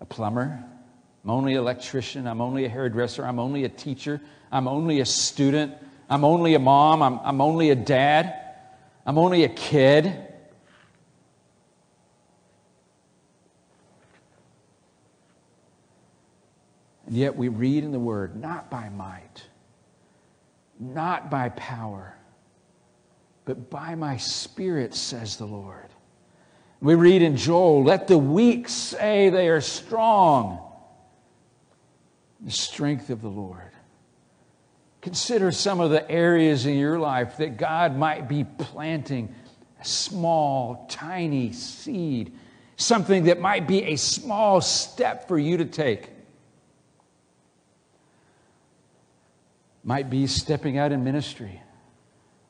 a 0.00 0.04
plumber. 0.04 0.64
I'm 1.24 1.30
only 1.30 1.52
an 1.52 1.58
electrician. 1.58 2.26
I'm 2.26 2.40
only 2.40 2.64
a 2.64 2.68
hairdresser. 2.68 3.24
I'm 3.24 3.38
only 3.38 3.64
a 3.64 3.68
teacher. 3.68 4.20
I'm 4.50 4.66
only 4.66 5.00
a 5.00 5.06
student. 5.06 5.74
I'm 6.08 6.24
only 6.24 6.54
a 6.54 6.58
mom. 6.58 7.02
I'm, 7.02 7.20
I'm 7.22 7.40
only 7.40 7.70
a 7.70 7.74
dad. 7.74 8.34
I'm 9.06 9.18
only 9.18 9.44
a 9.44 9.48
kid. 9.48 10.06
And 17.06 17.16
yet 17.16 17.36
we 17.36 17.48
read 17.48 17.84
in 17.84 17.92
the 17.92 18.00
Word, 18.00 18.40
not 18.40 18.70
by 18.70 18.88
might, 18.88 19.42
not 20.80 21.30
by 21.30 21.50
power, 21.50 22.16
but 23.52 23.68
by 23.68 23.94
my 23.94 24.16
Spirit, 24.16 24.94
says 24.94 25.36
the 25.36 25.44
Lord. 25.44 25.90
We 26.80 26.94
read 26.94 27.20
in 27.20 27.36
Joel, 27.36 27.84
let 27.84 28.08
the 28.08 28.16
weak 28.16 28.66
say 28.66 29.28
they 29.28 29.50
are 29.50 29.60
strong. 29.60 30.58
The 32.40 32.50
strength 32.50 33.10
of 33.10 33.20
the 33.20 33.28
Lord. 33.28 33.72
Consider 35.02 35.52
some 35.52 35.80
of 35.80 35.90
the 35.90 36.10
areas 36.10 36.64
in 36.64 36.78
your 36.78 36.98
life 36.98 37.36
that 37.36 37.58
God 37.58 37.94
might 37.94 38.26
be 38.26 38.44
planting 38.44 39.34
a 39.78 39.84
small, 39.84 40.86
tiny 40.88 41.52
seed, 41.52 42.32
something 42.76 43.24
that 43.24 43.38
might 43.38 43.68
be 43.68 43.82
a 43.82 43.96
small 43.96 44.62
step 44.62 45.28
for 45.28 45.38
you 45.38 45.58
to 45.58 45.66
take. 45.66 46.08
Might 49.84 50.08
be 50.08 50.26
stepping 50.26 50.78
out 50.78 50.90
in 50.90 51.04
ministry. 51.04 51.60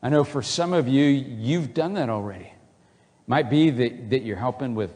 I 0.02 0.08
know 0.08 0.24
for 0.24 0.42
some 0.42 0.72
of 0.72 0.88
you, 0.88 1.04
you've 1.04 1.74
done 1.74 1.94
that 1.94 2.08
already. 2.08 2.52
Might 3.26 3.48
be 3.48 3.70
that, 3.70 4.10
that 4.10 4.22
you're 4.22 4.36
helping 4.36 4.74
with 4.74 4.92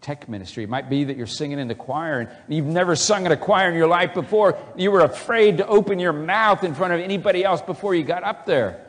tech 0.00 0.28
ministry. 0.28 0.64
It 0.64 0.70
might 0.70 0.88
be 0.88 1.04
that 1.04 1.16
you're 1.16 1.26
singing 1.26 1.58
in 1.58 1.68
the 1.68 1.74
choir 1.74 2.20
and 2.20 2.30
you've 2.48 2.64
never 2.64 2.96
sung 2.96 3.26
in 3.26 3.32
a 3.32 3.36
choir 3.36 3.68
in 3.68 3.74
your 3.74 3.88
life 3.88 4.14
before. 4.14 4.58
You 4.76 4.90
were 4.92 5.02
afraid 5.02 5.58
to 5.58 5.66
open 5.66 5.98
your 5.98 6.12
mouth 6.12 6.64
in 6.64 6.74
front 6.74 6.94
of 6.94 7.00
anybody 7.00 7.44
else 7.44 7.60
before 7.60 7.94
you 7.94 8.02
got 8.04 8.24
up 8.24 8.46
there. 8.46 8.82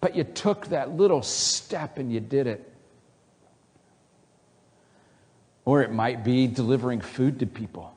But 0.00 0.16
you 0.16 0.24
took 0.24 0.66
that 0.68 0.90
little 0.90 1.22
step 1.22 1.98
and 1.98 2.12
you 2.12 2.20
did 2.20 2.46
it. 2.46 2.66
Or 5.64 5.82
it 5.82 5.92
might 5.92 6.24
be 6.24 6.46
delivering 6.46 7.00
food 7.00 7.38
to 7.40 7.46
people. 7.46 7.94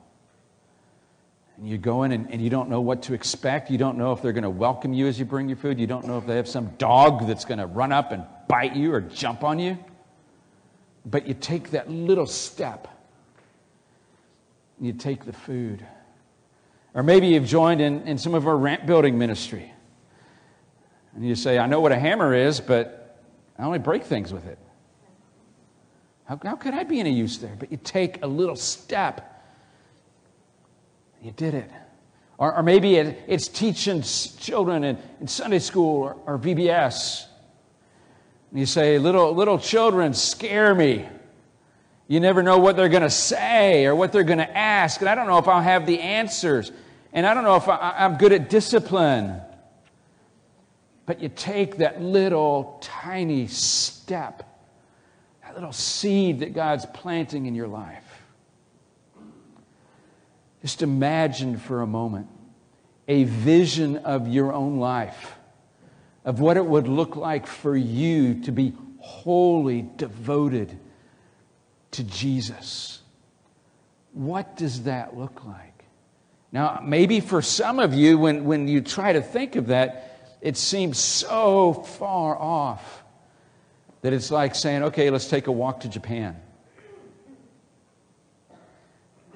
And 1.56 1.68
you 1.68 1.78
go 1.78 2.02
in 2.02 2.12
and, 2.12 2.30
and 2.30 2.42
you 2.42 2.50
don't 2.50 2.68
know 2.68 2.80
what 2.80 3.02
to 3.02 3.14
expect. 3.14 3.70
You 3.70 3.78
don't 3.78 3.96
know 3.96 4.12
if 4.12 4.22
they're 4.22 4.32
going 4.32 4.42
to 4.42 4.50
welcome 4.50 4.92
you 4.92 5.06
as 5.06 5.18
you 5.18 5.24
bring 5.24 5.48
your 5.48 5.56
food. 5.56 5.78
You 5.78 5.86
don't 5.86 6.06
know 6.06 6.18
if 6.18 6.26
they 6.26 6.36
have 6.36 6.48
some 6.48 6.70
dog 6.78 7.26
that's 7.26 7.44
going 7.44 7.58
to 7.58 7.66
run 7.66 7.92
up 7.92 8.10
and 8.10 8.24
bite 8.48 8.74
you 8.74 8.92
or 8.92 9.00
jump 9.00 9.44
on 9.44 9.58
you. 9.58 9.78
But 11.06 11.28
you 11.28 11.34
take 11.34 11.70
that 11.70 11.90
little 11.90 12.26
step. 12.26 12.88
You 14.80 14.92
take 14.92 15.24
the 15.24 15.32
food. 15.32 15.86
Or 16.94 17.02
maybe 17.02 17.28
you've 17.28 17.46
joined 17.46 17.80
in, 17.80 18.02
in 18.02 18.18
some 18.18 18.34
of 18.34 18.46
our 18.46 18.56
ramp 18.56 18.86
building 18.86 19.18
ministry. 19.18 19.72
And 21.14 21.26
you 21.26 21.36
say, 21.36 21.58
I 21.58 21.66
know 21.66 21.80
what 21.80 21.92
a 21.92 21.98
hammer 21.98 22.34
is, 22.34 22.60
but 22.60 23.20
I 23.58 23.64
only 23.64 23.78
break 23.78 24.02
things 24.02 24.32
with 24.32 24.46
it. 24.46 24.58
How, 26.24 26.40
how 26.42 26.56
could 26.56 26.74
I 26.74 26.84
be 26.84 26.98
any 26.98 27.12
use 27.12 27.38
there? 27.38 27.54
But 27.56 27.70
you 27.70 27.78
take 27.82 28.22
a 28.22 28.26
little 28.26 28.56
step 28.56 29.33
you 31.24 31.32
did 31.32 31.54
it. 31.54 31.70
Or, 32.36 32.56
or 32.56 32.62
maybe 32.62 32.96
it, 32.96 33.22
it's 33.26 33.48
teaching 33.48 34.02
children 34.02 34.84
in, 34.84 34.98
in 35.20 35.28
Sunday 35.28 35.58
school 35.58 36.02
or, 36.02 36.16
or 36.26 36.38
VBS. 36.38 37.26
And 38.50 38.60
you 38.60 38.66
say, 38.66 38.98
little, 38.98 39.34
little 39.34 39.58
children 39.58 40.12
scare 40.14 40.74
me. 40.74 41.08
You 42.06 42.20
never 42.20 42.42
know 42.42 42.58
what 42.58 42.76
they're 42.76 42.90
going 42.90 43.02
to 43.02 43.10
say 43.10 43.86
or 43.86 43.94
what 43.94 44.12
they're 44.12 44.24
going 44.24 44.38
to 44.38 44.56
ask. 44.56 45.00
And 45.00 45.08
I 45.08 45.14
don't 45.14 45.26
know 45.26 45.38
if 45.38 45.48
I'll 45.48 45.62
have 45.62 45.86
the 45.86 46.00
answers. 46.00 46.70
And 47.12 47.26
I 47.26 47.32
don't 47.32 47.44
know 47.44 47.56
if 47.56 47.68
I, 47.68 47.94
I'm 47.98 48.18
good 48.18 48.32
at 48.32 48.50
discipline. 48.50 49.40
But 51.06 51.20
you 51.20 51.30
take 51.30 51.78
that 51.78 52.02
little 52.02 52.78
tiny 52.82 53.46
step, 53.46 54.42
that 55.42 55.54
little 55.54 55.72
seed 55.72 56.40
that 56.40 56.52
God's 56.52 56.84
planting 56.86 57.46
in 57.46 57.54
your 57.54 57.68
life. 57.68 58.13
Just 60.64 60.80
imagine 60.80 61.58
for 61.58 61.82
a 61.82 61.86
moment 61.86 62.26
a 63.06 63.24
vision 63.24 63.98
of 63.98 64.28
your 64.28 64.50
own 64.54 64.78
life, 64.78 65.34
of 66.24 66.40
what 66.40 66.56
it 66.56 66.64
would 66.64 66.88
look 66.88 67.16
like 67.16 67.46
for 67.46 67.76
you 67.76 68.40
to 68.44 68.50
be 68.50 68.72
wholly 68.98 69.86
devoted 69.96 70.78
to 71.90 72.02
Jesus. 72.02 73.02
What 74.14 74.56
does 74.56 74.84
that 74.84 75.14
look 75.14 75.44
like? 75.44 75.84
Now, 76.50 76.80
maybe 76.82 77.20
for 77.20 77.42
some 77.42 77.78
of 77.78 77.92
you, 77.92 78.16
when, 78.16 78.46
when 78.46 78.66
you 78.66 78.80
try 78.80 79.12
to 79.12 79.20
think 79.20 79.56
of 79.56 79.66
that, 79.66 80.38
it 80.40 80.56
seems 80.56 80.98
so 80.98 81.74
far 81.74 82.38
off 82.38 83.02
that 84.00 84.14
it's 84.14 84.30
like 84.30 84.54
saying, 84.54 84.84
okay, 84.84 85.10
let's 85.10 85.28
take 85.28 85.46
a 85.46 85.52
walk 85.52 85.80
to 85.80 85.90
Japan. 85.90 86.40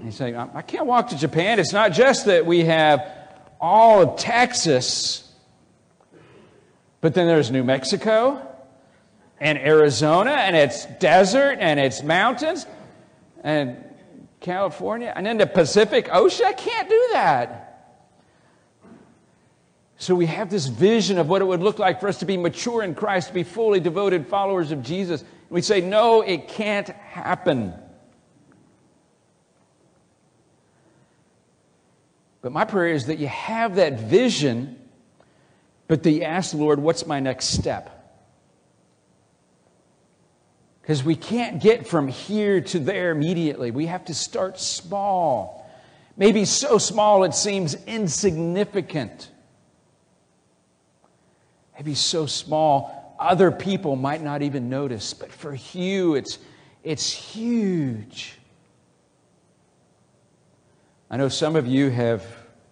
He's 0.02 0.14
saying, 0.14 0.37
I 0.37 0.62
can't 0.62 0.87
walk 0.87 1.09
to 1.09 1.17
Japan. 1.17 1.59
It's 1.59 1.73
not 1.73 1.93
just 1.93 2.26
that 2.26 2.47
we 2.47 2.64
have 2.64 3.05
all 3.61 4.02
of 4.02 4.19
Texas, 4.19 5.31
but 7.00 7.14
then 7.14 7.26
there's 7.26 7.50
New 7.50 7.64
Mexico 7.64 8.40
and 9.40 9.59
Arizona, 9.59 10.31
and 10.31 10.55
it's 10.55 10.87
desert 11.00 11.59
and 11.61 11.81
it's 11.81 12.02
mountains 12.02 12.67
and 13.43 13.85
California, 14.40 15.12
and 15.14 15.26
then 15.26 15.38
the 15.38 15.47
Pacific 15.47 16.09
Ocean. 16.12 16.47
I 16.47 16.52
can't 16.52 16.88
do 16.88 17.09
that. 17.12 17.64
So 19.97 20.14
we 20.14 20.26
have 20.26 20.49
this 20.49 20.67
vision 20.67 21.19
of 21.19 21.28
what 21.28 21.43
it 21.43 21.45
would 21.45 21.61
look 21.61 21.81
like 21.81 21.99
for 21.99 22.07
us 22.07 22.19
to 22.19 22.25
be 22.25 22.37
mature 22.37 22.85
in 22.85 22.95
Christ, 22.95 23.28
to 23.28 23.35
be 23.35 23.43
fully 23.43 23.81
devoted 23.81 24.28
followers 24.28 24.71
of 24.71 24.85
Jesus. 24.85 25.25
We 25.50 25.61
say, 25.61 25.81
no, 25.81 26.21
it 26.21 26.47
can't 26.47 26.88
happen. 26.88 27.75
But 32.49 32.55
my 32.55 32.64
prayer 32.64 32.95
is 32.95 33.09
that 33.09 33.19
you 33.19 33.26
have 33.28 33.75
that 33.75 34.00
vision, 34.00 34.78
but 35.87 36.02
that 36.02 36.11
you 36.11 36.23
ask 36.23 36.52
the 36.52 36.56
Lord, 36.56 36.78
what's 36.78 37.04
my 37.06 37.21
next 37.21 37.49
step? 37.49 38.17
Because 40.80 41.04
we 41.04 41.15
can't 41.15 41.61
get 41.61 41.87
from 41.87 42.08
here 42.08 42.63
to 42.63 42.78
there 42.78 43.11
immediately. 43.11 43.71
We 43.71 43.84
have 43.84 44.06
to 44.06 44.15
start 44.15 44.58
small. 44.58 45.71
Maybe 46.17 46.47
so 46.47 46.78
small 46.78 47.25
it 47.25 47.34
seems 47.34 47.75
insignificant. 47.84 49.30
Maybe 51.76 51.95
so 51.95 52.25
small 52.25 53.15
other 53.21 53.50
people 53.50 53.95
might 53.95 54.23
not 54.23 54.41
even 54.41 54.71
notice. 54.71 55.13
But 55.13 55.32
for 55.32 55.54
you, 55.75 56.15
it's, 56.15 56.39
it's 56.82 57.13
huge. 57.13 58.37
I 61.10 61.16
know 61.16 61.28
some 61.28 61.56
of 61.56 61.66
you 61.66 61.90
have 61.90 62.25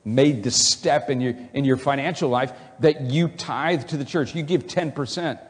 made 0.04 0.44
the 0.44 0.50
step 0.50 1.10
in 1.10 1.20
your, 1.20 1.34
in 1.52 1.64
your 1.64 1.76
financial 1.76 2.28
life 2.28 2.52
that 2.80 3.00
you 3.00 3.28
tithe 3.28 3.88
to 3.88 3.96
the 3.96 4.04
church. 4.04 4.34
You 4.34 4.42
give 4.42 4.66
10%. 4.66 5.40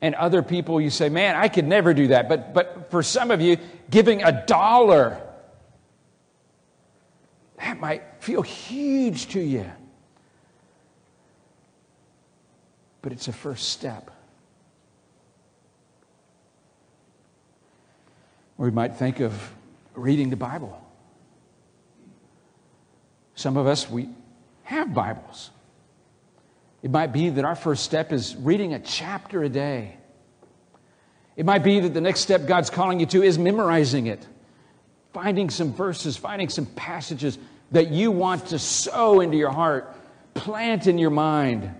And 0.00 0.16
other 0.16 0.42
people, 0.42 0.80
you 0.80 0.90
say, 0.90 1.08
man, 1.08 1.36
I 1.36 1.46
could 1.48 1.66
never 1.66 1.94
do 1.94 2.08
that. 2.08 2.28
But, 2.28 2.52
but 2.52 2.90
for 2.90 3.04
some 3.04 3.30
of 3.30 3.40
you, 3.40 3.58
giving 3.88 4.24
a 4.24 4.44
dollar, 4.46 5.20
that 7.58 7.78
might 7.78 8.02
feel 8.18 8.42
huge 8.42 9.28
to 9.28 9.40
you. 9.40 9.70
But 13.02 13.12
it's 13.12 13.28
a 13.28 13.32
first 13.32 13.68
step. 13.68 14.10
Or 18.58 18.64
we 18.64 18.72
might 18.72 18.96
think 18.96 19.20
of 19.20 19.52
reading 19.94 20.30
the 20.30 20.36
Bible. 20.36 20.81
Some 23.34 23.56
of 23.56 23.66
us, 23.66 23.88
we 23.88 24.08
have 24.64 24.94
Bibles. 24.94 25.50
It 26.82 26.90
might 26.90 27.12
be 27.12 27.30
that 27.30 27.44
our 27.44 27.54
first 27.56 27.84
step 27.84 28.12
is 28.12 28.36
reading 28.36 28.74
a 28.74 28.78
chapter 28.78 29.42
a 29.42 29.48
day. 29.48 29.96
It 31.36 31.46
might 31.46 31.64
be 31.64 31.80
that 31.80 31.94
the 31.94 32.00
next 32.00 32.20
step 32.20 32.46
God's 32.46 32.70
calling 32.70 33.00
you 33.00 33.06
to 33.06 33.22
is 33.22 33.38
memorizing 33.38 34.06
it, 34.06 34.26
finding 35.12 35.48
some 35.48 35.72
verses, 35.72 36.16
finding 36.16 36.48
some 36.48 36.66
passages 36.66 37.38
that 37.70 37.90
you 37.90 38.10
want 38.10 38.48
to 38.48 38.58
sow 38.58 39.20
into 39.20 39.36
your 39.36 39.50
heart, 39.50 39.94
plant 40.34 40.86
in 40.86 40.98
your 40.98 41.10
mind, 41.10 41.74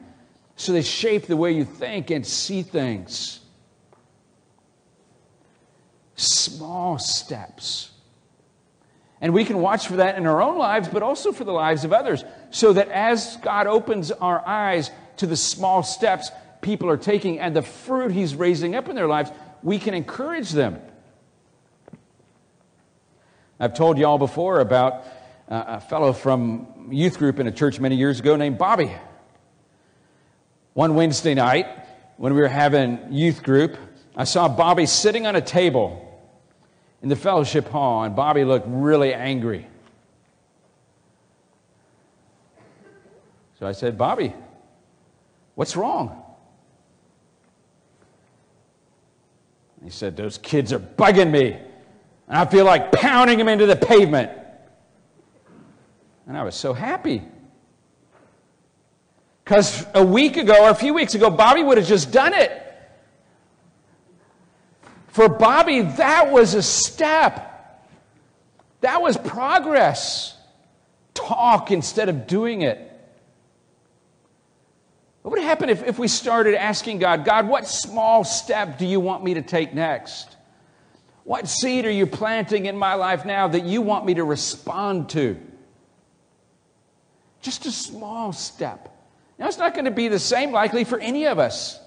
so 0.56 0.72
they 0.72 0.82
shape 0.82 1.26
the 1.26 1.36
way 1.36 1.52
you 1.52 1.64
think 1.64 2.10
and 2.10 2.26
see 2.26 2.62
things. 2.62 3.40
Small 6.16 6.98
steps 6.98 7.91
and 9.22 9.32
we 9.32 9.44
can 9.44 9.60
watch 9.60 9.86
for 9.86 9.96
that 9.96 10.18
in 10.18 10.26
our 10.26 10.42
own 10.42 10.58
lives, 10.58 10.88
but 10.88 11.04
also 11.04 11.30
for 11.30 11.44
the 11.44 11.52
lives 11.52 11.84
of 11.84 11.92
others. 11.92 12.24
So 12.50 12.72
that 12.72 12.88
as 12.88 13.38
God 13.40 13.68
opens 13.68 14.10
our 14.10 14.46
eyes 14.46 14.90
to 15.18 15.28
the 15.28 15.36
small 15.36 15.84
steps 15.84 16.30
people 16.60 16.90
are 16.90 16.96
taking 16.96 17.38
and 17.38 17.54
the 17.54 17.62
fruit 17.62 18.10
He's 18.10 18.34
raising 18.34 18.74
up 18.74 18.88
in 18.88 18.96
their 18.96 19.06
lives, 19.06 19.30
we 19.62 19.78
can 19.78 19.94
encourage 19.94 20.50
them. 20.50 20.80
I've 23.60 23.74
told 23.74 23.96
y'all 23.96 24.18
before 24.18 24.58
about 24.58 25.04
uh, 25.48 25.64
a 25.66 25.80
fellow 25.80 26.12
from 26.12 26.88
youth 26.90 27.16
group 27.16 27.38
in 27.38 27.46
a 27.46 27.52
church 27.52 27.78
many 27.78 27.94
years 27.94 28.18
ago 28.18 28.34
named 28.34 28.58
Bobby. 28.58 28.92
One 30.72 30.96
Wednesday 30.96 31.34
night, 31.34 31.68
when 32.16 32.34
we 32.34 32.40
were 32.40 32.48
having 32.48 33.12
youth 33.12 33.44
group, 33.44 33.76
I 34.16 34.24
saw 34.24 34.48
Bobby 34.48 34.86
sitting 34.86 35.28
on 35.28 35.36
a 35.36 35.40
table 35.40 36.11
in 37.02 37.08
the 37.08 37.16
fellowship 37.16 37.68
hall, 37.68 38.04
and 38.04 38.14
Bobby 38.14 38.44
looked 38.44 38.66
really 38.68 39.12
angry. 39.12 39.66
So 43.58 43.66
I 43.66 43.72
said, 43.72 43.98
Bobby, 43.98 44.32
what's 45.54 45.76
wrong? 45.76 46.22
He 49.82 49.90
said, 49.90 50.16
Those 50.16 50.38
kids 50.38 50.72
are 50.72 50.78
bugging 50.78 51.30
me, 51.30 51.52
and 52.28 52.38
I 52.38 52.44
feel 52.44 52.64
like 52.64 52.92
pounding 52.92 53.38
them 53.38 53.48
into 53.48 53.66
the 53.66 53.76
pavement. 53.76 54.30
And 56.28 56.38
I 56.38 56.44
was 56.44 56.54
so 56.54 56.72
happy. 56.72 57.22
Because 59.44 59.84
a 59.94 60.04
week 60.04 60.36
ago 60.36 60.66
or 60.66 60.70
a 60.70 60.74
few 60.74 60.94
weeks 60.94 61.16
ago, 61.16 61.30
Bobby 61.30 61.64
would 61.64 61.78
have 61.78 61.86
just 61.86 62.12
done 62.12 62.32
it. 62.32 62.71
For 65.12 65.28
Bobby, 65.28 65.82
that 65.82 66.32
was 66.32 66.54
a 66.54 66.62
step. 66.62 67.84
That 68.80 69.02
was 69.02 69.18
progress. 69.18 70.34
Talk 71.12 71.70
instead 71.70 72.08
of 72.08 72.26
doing 72.26 72.62
it. 72.62 72.78
What 75.20 75.32
would 75.32 75.42
happen 75.42 75.68
if, 75.68 75.84
if 75.84 75.98
we 75.98 76.08
started 76.08 76.54
asking 76.54 76.98
God, 76.98 77.26
God, 77.26 77.46
what 77.46 77.68
small 77.68 78.24
step 78.24 78.78
do 78.78 78.86
you 78.86 79.00
want 79.00 79.22
me 79.22 79.34
to 79.34 79.42
take 79.42 79.74
next? 79.74 80.34
What 81.24 81.46
seed 81.46 81.84
are 81.84 81.90
you 81.90 82.06
planting 82.06 82.64
in 82.64 82.78
my 82.78 82.94
life 82.94 83.26
now 83.26 83.48
that 83.48 83.64
you 83.64 83.82
want 83.82 84.06
me 84.06 84.14
to 84.14 84.24
respond 84.24 85.10
to? 85.10 85.38
Just 87.42 87.66
a 87.66 87.70
small 87.70 88.32
step. 88.32 88.88
Now, 89.38 89.46
it's 89.46 89.58
not 89.58 89.74
going 89.74 89.84
to 89.84 89.90
be 89.90 90.08
the 90.08 90.18
same 90.18 90.52
likely 90.52 90.84
for 90.84 90.98
any 90.98 91.26
of 91.26 91.38
us. 91.38 91.78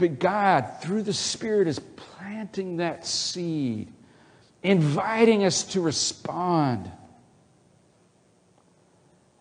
But 0.00 0.18
God, 0.18 0.80
through 0.80 1.02
the 1.02 1.12
Spirit, 1.12 1.68
is 1.68 1.78
planting 1.78 2.78
that 2.78 3.06
seed, 3.06 3.92
inviting 4.62 5.44
us 5.44 5.62
to 5.64 5.82
respond, 5.82 6.90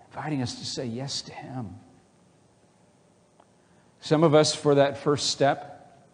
inviting 0.07 0.41
us 0.41 0.55
to 0.55 0.65
say 0.65 0.85
yes 0.85 1.21
to 1.21 1.31
Him. 1.31 1.77
Some 4.01 4.25
of 4.25 4.35
us, 4.35 4.53
for 4.53 4.75
that 4.75 4.97
first 4.97 5.29
step, 5.29 6.05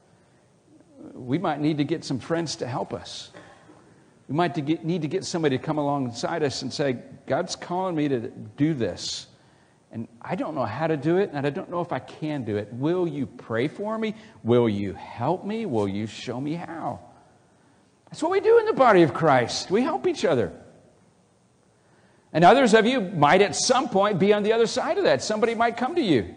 we 1.15 1.39
might 1.39 1.59
need 1.59 1.79
to 1.79 1.83
get 1.83 2.03
some 2.03 2.19
friends 2.19 2.57
to 2.57 2.67
help 2.67 2.93
us. 2.93 3.31
We 4.29 4.35
might 4.35 4.55
need 4.85 5.01
to 5.01 5.07
get 5.07 5.25
somebody 5.25 5.57
to 5.57 5.63
come 5.63 5.79
alongside 5.79 6.43
us 6.43 6.61
and 6.61 6.71
say, 6.71 6.97
God's 7.25 7.55
calling 7.55 7.95
me 7.95 8.09
to 8.09 8.19
do 8.57 8.75
this. 8.75 9.25
And 9.95 10.09
I 10.21 10.35
don't 10.35 10.55
know 10.55 10.65
how 10.65 10.87
to 10.87 10.97
do 10.97 11.15
it, 11.19 11.29
and 11.31 11.47
I 11.47 11.49
don't 11.49 11.69
know 11.71 11.79
if 11.79 11.93
I 11.93 11.99
can 11.99 12.43
do 12.43 12.57
it. 12.57 12.67
Will 12.73 13.07
you 13.07 13.25
pray 13.25 13.69
for 13.69 13.97
me? 13.97 14.13
Will 14.43 14.67
you 14.67 14.93
help 14.93 15.45
me? 15.45 15.65
Will 15.65 15.87
you 15.87 16.05
show 16.05 16.41
me 16.41 16.55
how? 16.55 16.99
That's 18.09 18.21
what 18.21 18.29
we 18.29 18.41
do 18.41 18.59
in 18.59 18.65
the 18.65 18.73
body 18.73 19.03
of 19.03 19.13
Christ. 19.13 19.71
We 19.71 19.83
help 19.83 20.05
each 20.05 20.25
other. 20.25 20.51
And 22.33 22.43
others 22.43 22.73
of 22.73 22.85
you 22.85 22.99
might 22.99 23.41
at 23.41 23.55
some 23.55 23.87
point 23.87 24.19
be 24.19 24.33
on 24.33 24.43
the 24.43 24.51
other 24.51 24.67
side 24.67 24.97
of 24.97 25.05
that. 25.05 25.23
Somebody 25.23 25.55
might 25.55 25.77
come 25.77 25.95
to 25.95 26.01
you 26.01 26.35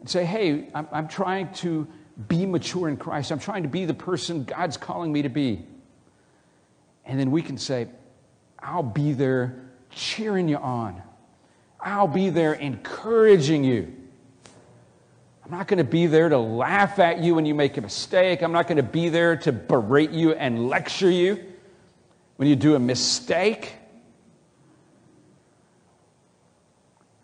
and 0.00 0.10
say, 0.10 0.26
Hey, 0.26 0.68
I'm, 0.74 0.86
I'm 0.92 1.08
trying 1.08 1.50
to 1.54 1.88
be 2.28 2.44
mature 2.44 2.90
in 2.90 2.98
Christ. 2.98 3.32
I'm 3.32 3.38
trying 3.38 3.62
to 3.62 3.70
be 3.70 3.86
the 3.86 3.94
person 3.94 4.44
God's 4.44 4.76
calling 4.76 5.14
me 5.14 5.22
to 5.22 5.30
be. 5.30 5.64
And 7.06 7.18
then 7.18 7.30
we 7.30 7.40
can 7.40 7.56
say, 7.56 7.88
I'll 8.58 8.82
be 8.82 9.14
there 9.14 9.62
cheering 9.88 10.46
you 10.46 10.58
on. 10.58 11.02
I'll 11.86 12.08
be 12.08 12.30
there 12.30 12.52
encouraging 12.52 13.62
you. 13.62 13.94
I'm 15.44 15.52
not 15.52 15.68
going 15.68 15.78
to 15.78 15.84
be 15.84 16.08
there 16.08 16.28
to 16.28 16.36
laugh 16.36 16.98
at 16.98 17.20
you 17.20 17.36
when 17.36 17.46
you 17.46 17.54
make 17.54 17.76
a 17.76 17.80
mistake. 17.80 18.42
I'm 18.42 18.50
not 18.50 18.66
going 18.66 18.78
to 18.78 18.82
be 18.82 19.08
there 19.08 19.36
to 19.36 19.52
berate 19.52 20.10
you 20.10 20.32
and 20.32 20.68
lecture 20.68 21.08
you 21.08 21.44
when 22.34 22.48
you 22.48 22.56
do 22.56 22.74
a 22.74 22.80
mistake. 22.80 23.74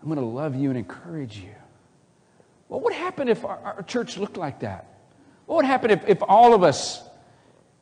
I'm 0.00 0.06
going 0.06 0.20
to 0.20 0.24
love 0.24 0.54
you 0.54 0.68
and 0.68 0.78
encourage 0.78 1.38
you. 1.38 1.50
What 2.68 2.84
would 2.84 2.94
happen 2.94 3.28
if 3.28 3.44
our, 3.44 3.58
our 3.58 3.82
church 3.82 4.16
looked 4.16 4.36
like 4.36 4.60
that? 4.60 4.86
What 5.46 5.56
would 5.56 5.64
happen 5.64 5.90
if, 5.90 6.08
if 6.08 6.22
all 6.22 6.54
of 6.54 6.62
us 6.62 7.02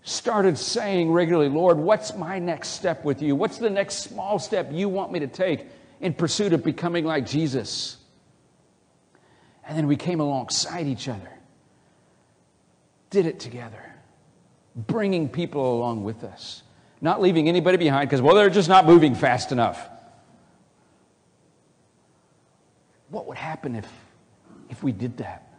started 0.02 0.56
saying 0.56 1.12
regularly, 1.12 1.50
Lord, 1.50 1.76
what's 1.76 2.16
my 2.16 2.38
next 2.38 2.68
step 2.68 3.04
with 3.04 3.20
you? 3.20 3.36
What's 3.36 3.58
the 3.58 3.68
next 3.68 3.96
small 3.96 4.38
step 4.38 4.70
you 4.72 4.88
want 4.88 5.12
me 5.12 5.18
to 5.18 5.26
take 5.26 5.66
in 6.00 6.14
pursuit 6.14 6.52
of 6.52 6.64
becoming 6.64 7.04
like 7.04 7.26
Jesus? 7.26 7.96
And 9.66 9.76
then 9.76 9.86
we 9.86 9.96
came 9.96 10.20
alongside 10.20 10.86
each 10.86 11.08
other, 11.08 11.30
did 13.10 13.26
it 13.26 13.38
together, 13.38 13.94
bringing 14.74 15.28
people 15.28 15.74
along 15.74 16.02
with 16.02 16.24
us, 16.24 16.62
not 17.00 17.20
leaving 17.20 17.48
anybody 17.48 17.76
behind 17.76 18.08
because, 18.08 18.20
well, 18.20 18.34
they're 18.34 18.50
just 18.50 18.68
not 18.68 18.86
moving 18.86 19.14
fast 19.14 19.52
enough. 19.52 19.88
What 23.10 23.26
would 23.26 23.38
happen 23.38 23.76
if, 23.76 23.88
if 24.70 24.82
we 24.82 24.92
did 24.92 25.18
that? 25.18 25.50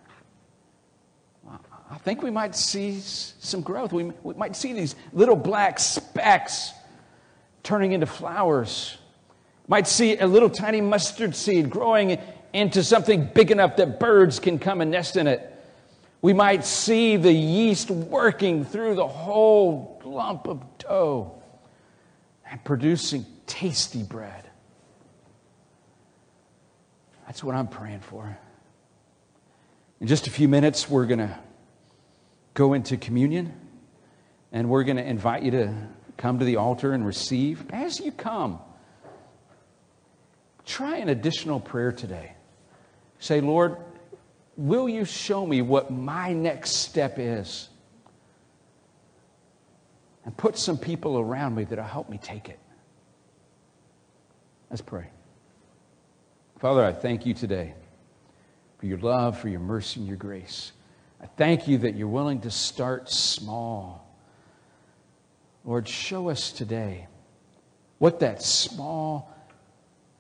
I 1.91 1.97
think 1.97 2.21
we 2.23 2.32
might 2.32 2.56
see 2.56 3.01
some 3.01 3.62
growth. 3.62 3.91
We, 3.91 4.06
we 4.23 4.34
might 4.36 4.56
see 4.56 4.71
these 4.71 4.95
little 5.12 5.36
black 5.36 5.77
specks 5.77 6.71
turning 7.63 7.91
into 7.91 8.06
flowers. 8.06 8.97
Might 9.72 9.88
see 9.88 10.18
a 10.18 10.28
little 10.28 10.50
tiny 10.50 10.82
mustard 10.82 11.34
seed 11.34 11.70
growing 11.70 12.20
into 12.52 12.84
something 12.84 13.30
big 13.34 13.52
enough 13.52 13.78
that 13.78 14.02
birds 14.02 14.38
can 14.38 14.60
come 14.60 14.82
and 14.82 14.92
nest 14.92 15.16
in 15.16 15.28
it. 15.28 15.48
We 16.22 16.34
might 16.34 16.66
see 16.66 17.16
the 17.16 17.32
yeast 17.32 17.90
working 17.90 18.66
through 18.66 18.96
the 18.96 19.08
whole 19.08 20.02
lump 20.04 20.50
of 20.50 20.62
dough 20.78 21.42
and 22.50 22.62
producing 22.66 23.26
tasty 23.48 24.04
bread. 24.04 24.50
That's 27.26 27.42
what 27.42 27.56
I'm 27.56 27.70
praying 27.70 28.02
for. 28.02 28.38
In 30.02 30.08
just 30.08 30.28
a 30.28 30.32
few 30.32 30.50
minutes, 30.50 30.90
we're 30.90 31.06
going 31.06 31.20
to 31.20 31.40
go 32.56 32.74
into 32.74 32.98
communion, 32.98 33.54
and 34.52 34.70
we're 34.70 34.84
going 34.84 34.98
to 34.98 35.08
invite 35.08 35.44
you 35.44 35.52
to 35.52 35.74
come 36.18 36.40
to 36.40 36.46
the 36.46 36.58
altar 36.58 36.92
and 36.92 37.06
receive. 37.06 37.64
As 37.72 38.02
you 38.02 38.12
come, 38.12 38.60
try 40.65 40.97
an 40.97 41.10
additional 41.10 41.60
prayer 41.60 41.91
today. 41.91 42.34
Say, 43.19 43.41
Lord, 43.41 43.78
will 44.58 44.89
you 44.89 45.06
show 45.06 45.45
me 45.45 45.62
what 45.62 45.91
my 45.91 46.34
next 46.34 46.71
step 46.71 47.15
is? 47.17 47.69
And 50.26 50.36
put 50.38 50.58
some 50.58 50.78
people 50.78 51.19
around 51.19 51.56
me 51.56 51.63
that'll 51.63 51.84
help 51.84 52.10
me 52.10 52.17
take 52.17 52.50
it. 52.50 52.60
Let's 54.69 54.82
pray. 54.82 55.08
Father, 56.60 56.84
I 56.84 56.93
thank 56.93 57.26
you 57.26 57.34
today 57.34 57.74
for 58.78 58.86
your 58.86 59.00
love, 59.00 59.39
for 59.39 59.50
your 59.50 59.60
mercy, 59.60 60.00
and 60.00 60.08
your 60.08 60.17
grace. 60.17 60.71
I 61.21 61.26
thank 61.26 61.67
you 61.67 61.80
that 61.80 61.95
you're 61.95 62.08
willing 62.08 62.41
to 62.41 62.52
start 62.52 63.10
small. 63.10 64.08
Lord, 65.65 65.88
show 65.88 66.30
us 66.30 66.52
today 66.52 67.08
what 68.00 68.19
that 68.21 68.41
small 68.41 69.31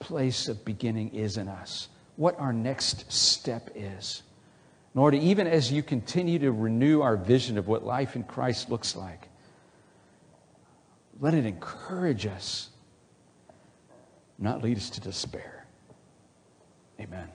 place 0.01 0.47
of 0.47 0.65
beginning 0.65 1.13
is 1.15 1.37
in 1.37 1.47
us, 1.47 1.87
what 2.17 2.37
our 2.39 2.51
next 2.51 3.11
step 3.11 3.69
is. 3.75 4.23
Lord, 4.93 5.15
even 5.15 5.47
as 5.47 5.71
you 5.71 5.81
continue 5.81 6.39
to 6.39 6.51
renew 6.51 7.01
our 7.01 7.15
vision 7.15 7.57
of 7.57 7.67
what 7.67 7.85
life 7.85 8.15
in 8.15 8.23
Christ 8.23 8.69
looks 8.69 8.95
like, 8.95 9.29
let 11.21 11.33
it 11.33 11.45
encourage 11.45 12.25
us, 12.25 12.69
not 14.37 14.61
lead 14.61 14.77
us 14.77 14.89
to 14.91 15.01
despair. 15.01 15.65
Amen. 16.99 17.29